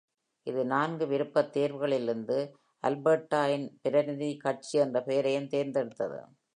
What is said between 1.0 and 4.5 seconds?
விருப்பத்தேர்வுகளிலிருந்து Alberta இன் பிரதிநிதி